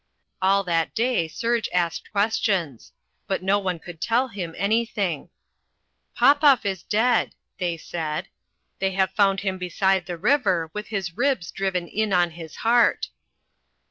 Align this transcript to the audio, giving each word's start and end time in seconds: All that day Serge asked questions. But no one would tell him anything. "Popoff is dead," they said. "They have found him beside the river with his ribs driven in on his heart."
All 0.41 0.63
that 0.63 0.95
day 0.95 1.27
Serge 1.27 1.69
asked 1.71 2.11
questions. 2.11 2.91
But 3.27 3.43
no 3.43 3.59
one 3.59 3.79
would 3.85 4.01
tell 4.01 4.29
him 4.29 4.55
anything. 4.57 5.29
"Popoff 6.15 6.65
is 6.65 6.81
dead," 6.81 7.35
they 7.59 7.77
said. 7.77 8.27
"They 8.79 8.93
have 8.93 9.11
found 9.11 9.41
him 9.41 9.59
beside 9.59 10.07
the 10.07 10.17
river 10.17 10.71
with 10.73 10.87
his 10.87 11.15
ribs 11.15 11.51
driven 11.51 11.87
in 11.87 12.13
on 12.13 12.31
his 12.31 12.55
heart." 12.65 13.09